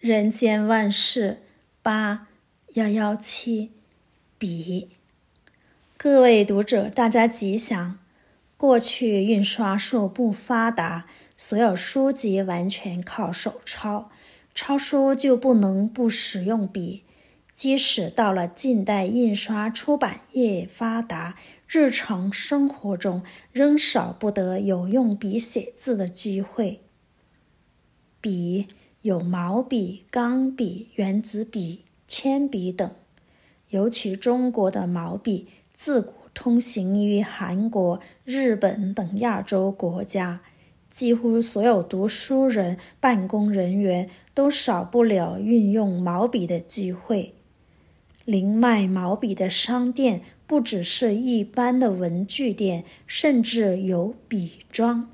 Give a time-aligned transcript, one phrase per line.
[0.00, 1.42] 人间万事
[1.82, 2.26] 八
[2.72, 3.70] 幺幺七
[4.38, 4.88] 笔，
[5.98, 7.98] 各位读者，大家吉祥。
[8.56, 11.04] 过去印刷术不发达，
[11.36, 14.10] 所有书籍完全靠手抄，
[14.54, 17.04] 抄书就不能不使用笔。
[17.52, 21.36] 即使到了近代，印刷出版业发达，
[21.68, 23.22] 日常生活中
[23.52, 26.80] 仍少不得有用笔写字的机会。
[28.22, 28.66] 笔。
[29.02, 32.90] 有毛笔、钢笔、原子笔、铅笔等，
[33.70, 40.40] 尤其中国的毛笔自古通行于韩国、日本等亚洲国家，
[40.90, 47.34] 几乎所有读书人、办公人员都少不了运用毛笔的机会。
[48.26, 55.08] 零卖毛笔的商店不只是一般的文具店，甚至有笔庄。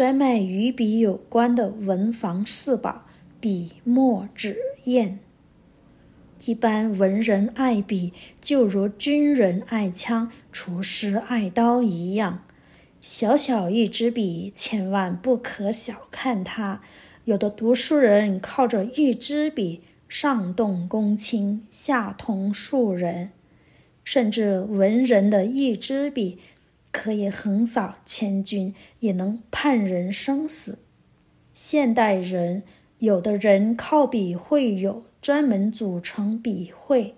[0.00, 3.04] 专卖与笔有关的文房四宝：
[3.38, 5.18] 笔、墨、纸、砚。
[6.46, 12.44] 一般文人爱笔，就如军人爱枪、厨师爱刀一样。
[13.02, 16.80] 小小一支笔，千万不可小看它。
[17.26, 23.32] 有的读书人靠着一支笔，上动公卿，下通庶人，
[24.02, 26.38] 甚至文人的一支笔。
[26.92, 30.80] 可以横扫千军，也能判人生死。
[31.52, 32.62] 现代人，
[32.98, 37.14] 有的人靠笔会友，专门组成笔会；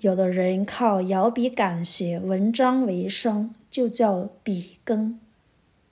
[0.00, 5.20] 有的人靠摇笔赶写文章为生，就叫笔耕。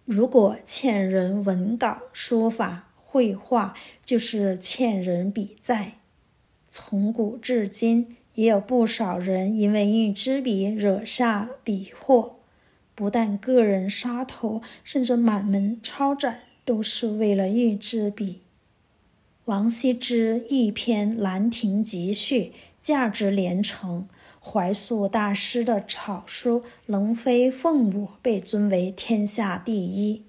[0.05, 3.75] 如果欠人文稿、书法、绘画，
[4.05, 5.95] 就是欠人笔债。
[6.69, 12.36] 从古至今，也有不少人因为一支笔惹下笔祸。
[12.97, 18.41] 不但个人杀头，甚至满门抄斩，都是为了一支笔。
[19.45, 22.45] 王羲之一篇《兰亭集序》
[22.81, 24.09] 价值连城，
[24.41, 30.23] 怀素大师的草书《龙飞凤舞》被尊为天下第一。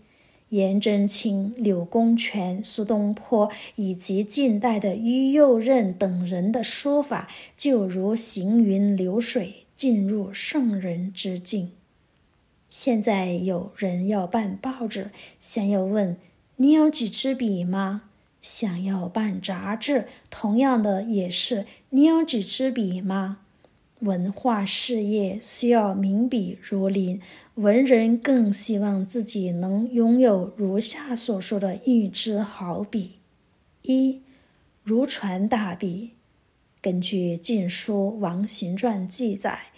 [0.49, 11.71] 颜真卿、柳公权、苏东坡以及近代的于右任等人的书法，就如行云流水，进入圣人之境。
[12.79, 16.15] 现在有人要办报纸，想要问
[16.57, 18.03] 你有几支笔吗？
[18.39, 23.39] 想要办杂志，同样的也是你有几支笔吗？
[24.01, 27.19] 文化事业需要名笔如林，
[27.55, 33.13] 文人更希望自己能拥有如下所说的一支好笔：
[33.81, 34.21] 一、
[34.83, 36.11] 如传大笔。
[36.79, 39.71] 根据《晋书·王荀传》记载，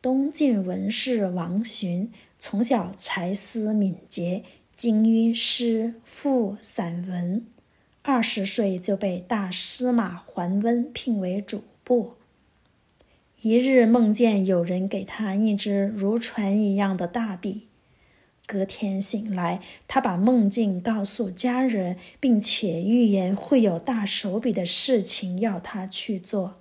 [0.00, 2.10] 东晋文士王荀。
[2.38, 7.46] 从小才思敏捷，精于诗赋散文。
[8.02, 12.12] 二十岁就被大司马桓温聘为主簿。
[13.40, 17.66] 一日梦见有人给他一支如船一样的大笔。
[18.46, 26.60] 隔天醒来，他把梦境告诉家人，并且预言会有大手笔的事情要他去做。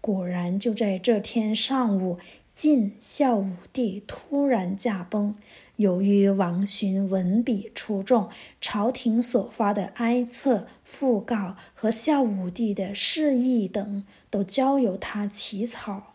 [0.00, 2.18] 果然，就在这天上午。
[2.58, 5.36] 晋孝武帝突然驾崩，
[5.76, 8.28] 由于王荀文笔出众，
[8.60, 16.14] 朝廷所发的哀册、讣告和孝武帝的示意等，都交由他起草，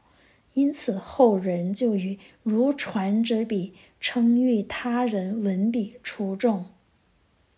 [0.55, 3.71] 因此后人就以“如传之笔”
[4.01, 6.65] 称誉他人文笔出众。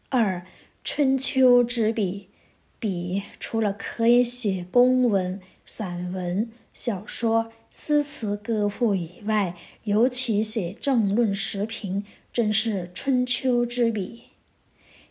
[0.09, 0.45] 二、
[0.83, 2.29] 春秋之笔，
[2.77, 7.51] 笔除了可以写公文、散文、小说。
[7.77, 9.53] 诗词歌赋以外，
[9.83, 14.23] 尤其写政论时评，真是春秋之笔。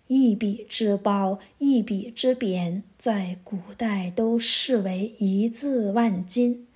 [0.07, 6.67] 一笔之褒，一笔之贬，在古代都视为一字万金。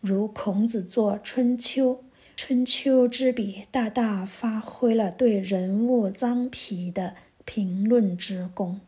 [0.00, 1.94] 如孔子作《春秋》，
[2.36, 8.80] 春秋之笔大大发挥了对人物臧否的评论之功。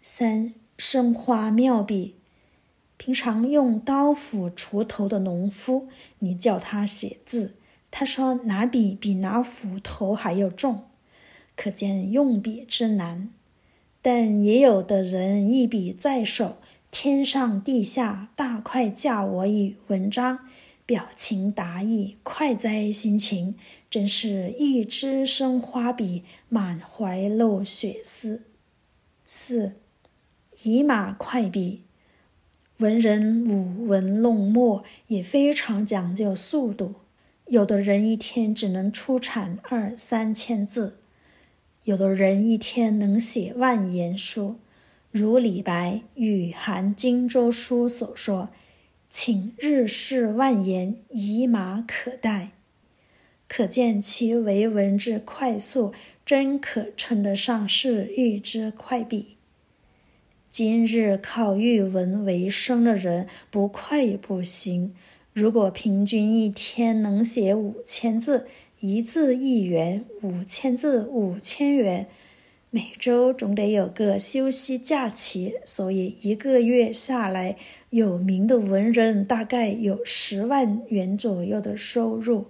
[0.00, 2.16] 三、生花妙笔。
[2.96, 5.88] 平常用刀斧锄头的农夫，
[6.20, 7.56] 你叫他写字，
[7.90, 10.84] 他说拿笔比拿斧头还要重，
[11.56, 13.30] 可见用笔之难。
[14.00, 16.58] 但也有的人一笔在手，
[16.90, 20.40] 天上地下大快嫁我以文章，
[20.86, 23.56] 表情达意，快哉心情，
[23.90, 28.44] 真是一支生花笔，满怀露血丝。
[29.26, 29.76] 四，
[30.62, 31.82] 以马快笔。
[32.78, 36.94] 文人舞文弄墨也非常讲究速度，
[37.46, 40.98] 有的人一天只能出产二三千字，
[41.84, 44.56] 有的人一天能写万言书。
[45.12, 48.48] 如李白与韩荆州书所说
[49.08, 52.50] ：“请日试万言，以马可待。”
[53.46, 55.94] 可见其为文之快速，
[56.26, 59.33] 真可称得上是玉之快笔。
[60.54, 64.94] 今日靠译文为生的人，不快也不行。
[65.32, 68.46] 如果平均一天能写五千字，
[68.78, 72.06] 一字一元，五千字五千元，
[72.70, 77.56] 每周总得有个休息假期，所以一个月下来，
[77.90, 82.46] 有名的文人大概有十万元左右的收入，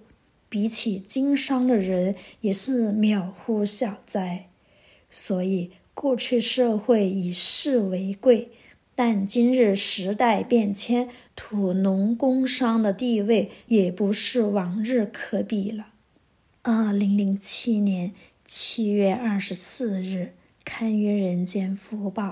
[0.50, 4.50] 比起经商的人也是渺乎小哉。
[5.08, 5.70] 所以。
[5.94, 8.50] 过去社会以士为贵，
[8.94, 15.86] 但今日时代变迁，土农工商的地位也不是往日可比了。
[16.62, 18.12] 二零零七年
[18.44, 22.28] 七月二十四日，刊于《人间福报》。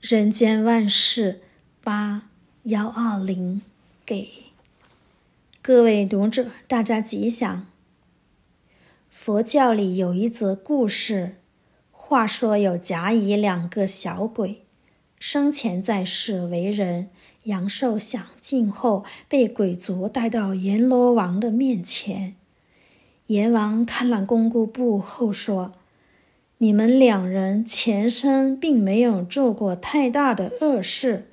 [0.00, 1.40] 人间万事
[1.82, 2.28] 八
[2.64, 3.62] 幺二零
[4.04, 4.28] 给
[5.62, 7.66] 各位读者，大家吉祥。
[9.08, 11.36] 佛教里有一则故事。
[12.08, 14.62] 话说有甲乙两个小鬼，
[15.18, 17.08] 生前在世为人，
[17.46, 22.36] 阳寿享尽后，被鬼族带到阎罗王的面前。
[23.26, 25.72] 阎王看了功过簿后说
[26.58, 31.28] ：“你们两人前生并没有做过太大的恶事，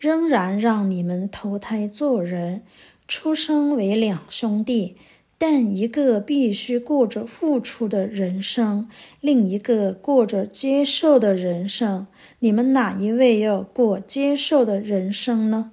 [0.00, 2.64] 仍然让你们投胎做人，
[3.06, 4.96] 出生为两兄弟。”
[5.38, 8.88] 但一个必须过着付出的人生，
[9.20, 12.06] 另一个过着接受的人生。
[12.38, 15.72] 你们哪一位要过接受的人生呢？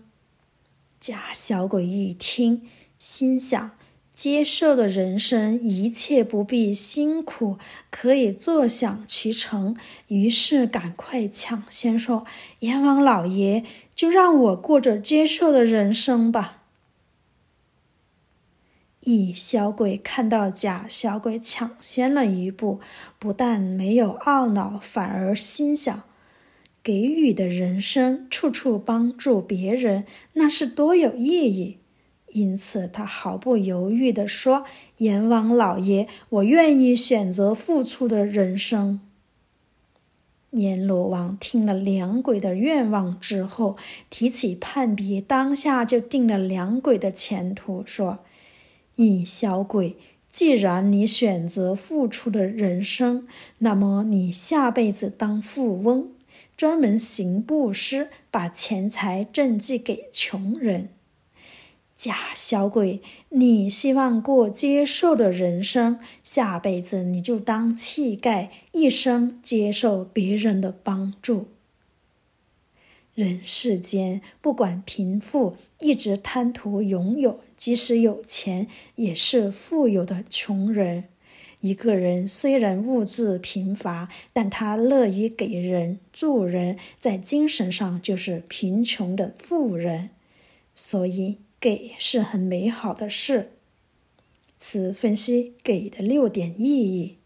[0.99, 2.63] 假小鬼一听，
[2.99, 3.71] 心想：
[4.13, 7.57] 接受的人生，一切不必辛苦，
[7.89, 9.75] 可以坐享其成。
[10.07, 12.25] 于是赶快抢先说
[12.59, 13.63] ：“阎王老爷，
[13.95, 16.62] 就让我过着接受的人生吧。”
[19.05, 22.79] 乙小鬼看到甲小鬼抢先了一步，
[23.19, 26.03] 不但没有懊恼，反而心想：
[26.81, 31.79] 给予的人生，处处帮助别人，那是多有意义。
[32.29, 34.63] 因此，他毫不犹豫地说
[34.99, 39.01] ：“阎王老爷，我愿意选择付出的人生。”
[40.51, 43.75] 阎罗王听了两鬼的愿望之后，
[44.09, 48.19] 提起判笔，当下就定了两鬼的前途，说。
[48.95, 49.95] 乙小鬼，
[50.31, 53.27] 既然你选择付出的人生，
[53.59, 56.11] 那么你下辈子当富翁，
[56.55, 60.89] 专门行布施，把钱财赈济给穷人。
[61.95, 71.47] 甲小鬼，你希望过接受的人生，下辈子你就当乞丐，一生接受别人的帮助。
[73.15, 77.41] 人世间，不管贫富，一直贪图拥有。
[77.55, 81.05] 即使有钱，也是富有的穷人。
[81.61, 90.09] 一个人虽然物质贫乏，但他乐于给人助人，在精神上就是贫穷的富人。
[90.75, 93.51] 所以，给是很美好的事。
[94.57, 97.17] 此分析给的六点意义：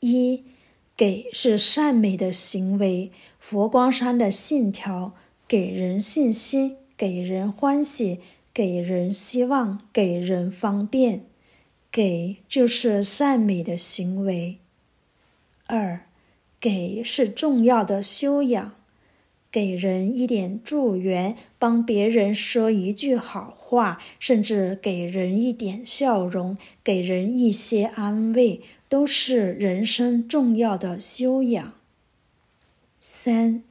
[0.00, 0.44] 一，
[0.96, 3.10] 给是善美的行为，
[3.50, 5.14] 佛光山的信条，
[5.48, 8.20] 给人信心，给人欢喜。
[8.52, 11.24] 给人希望，给人方便，
[11.90, 14.58] 给就是善美的行为。
[15.66, 16.08] 二，
[16.60, 18.74] 给是重要的修养，
[19.50, 31.77] 给人一点助缘，帮别人说一句好话，甚至给人一点笑容，给人一些安慰，都是人生重要的修养。
[33.10, 33.62] 三，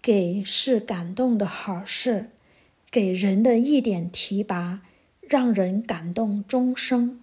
[0.00, 2.30] 给是感动的好事。
[2.90, 4.80] 给人的一点提拔，
[5.20, 7.20] 让人感动终生；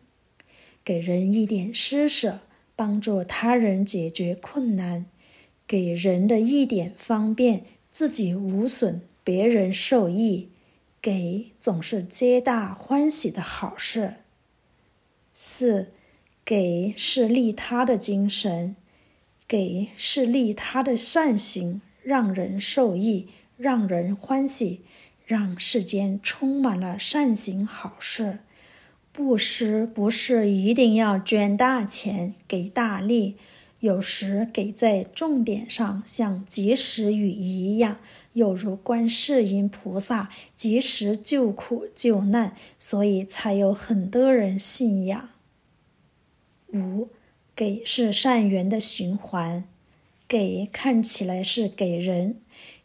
[0.86, 2.42] 给人一点施舍，
[2.76, 5.06] 帮助他人解决困难；
[5.66, 10.50] 给人的一点方便，自己无损，别人受益。
[11.02, 14.18] 给总是皆大欢喜的好事。
[15.34, 15.92] 四，
[16.46, 18.76] 给是利他的精神，
[19.48, 24.82] 给是利他的善行，让人受益，让人欢喜。
[25.26, 28.40] 让世间充满了善行好事，
[29.14, 33.38] 布施不是一定要捐大钱给大利，
[33.80, 38.00] 有时给在重点上，像及时雨一样，
[38.34, 45.30] 有如观世音菩萨及时救苦救难，所以才有很多人信仰。
[46.74, 47.08] 五，
[47.56, 49.66] 给是善缘的循环，
[50.28, 52.38] 给看起来是给人，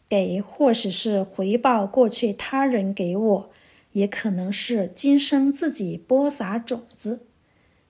[0.07, 3.49] 给或许是回报过去他人给我，
[3.93, 7.21] 也可能是今生自己播撒种子。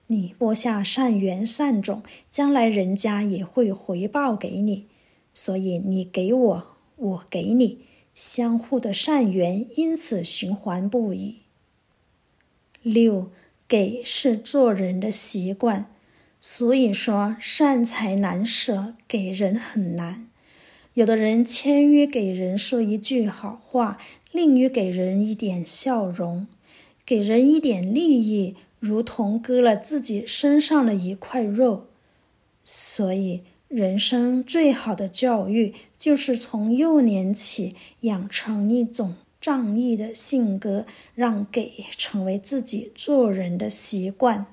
[0.06, 4.86] 你播下善缘善种，将来人家也会回报给你。
[5.32, 7.78] 所以你给我，我给你，
[8.12, 11.36] 相互的善缘因此循环不已。
[12.82, 13.30] 六，
[13.68, 15.92] 给是做人的习惯。
[16.40, 20.26] 所以说，善财难舍，给人很难。
[20.94, 23.98] 有的人谦于给人说一句好话，
[24.32, 26.46] 吝于给人一点笑容，
[27.04, 31.88] 给人一点利益，如同割了自己身上的一块肉。
[32.64, 44.46] 所以，人生最好的教育，就是从幼年起养成一种仗义的性格，让给成为自己做人的习惯。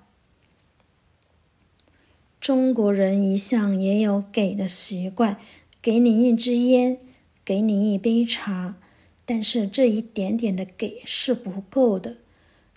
[2.47, 5.35] 中国人一向也有给的习惯，
[5.81, 6.97] 给你一支烟，
[7.43, 8.77] 给你一杯茶，
[9.25, 12.19] 但是这一点点的给是不够的。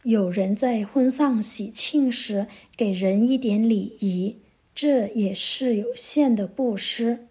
[0.03, 4.39] 有人在婚丧喜庆时给人一点礼仪，
[4.75, 7.29] 这也是有限的布施。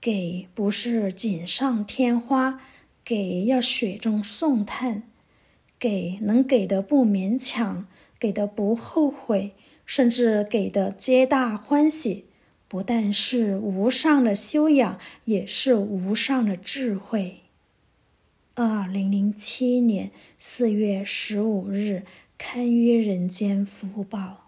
[0.00, 2.60] 给不是锦上添花，
[3.04, 5.02] 给要雪中送炭，
[5.80, 7.88] 给能给的不勉强，
[8.20, 9.54] 给的不后悔。
[9.84, 12.26] 甚至给的皆大欢喜，
[12.68, 17.40] 不但是无上的修养，也是无上的智慧。
[18.54, 22.04] 二零零七年四月十五日，
[22.36, 24.41] 堪于人间福报。